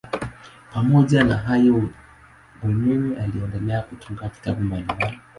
[0.73, 1.89] Pamoja na hayo
[2.63, 5.19] mwenyewe aliendelea kutunga vitabu mbalimbali.